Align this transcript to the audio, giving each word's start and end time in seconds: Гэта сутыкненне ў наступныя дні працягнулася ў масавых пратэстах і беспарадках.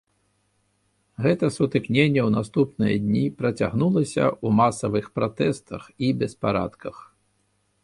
Гэта 1.25 1.45
сутыкненне 1.57 2.21
ў 2.27 2.35
наступныя 2.37 2.95
дні 3.05 3.21
працягнулася 3.43 4.25
ў 4.31 4.47
масавых 4.63 5.05
пратэстах 5.21 5.81
і 6.09 6.13
беспарадках. 6.25 6.95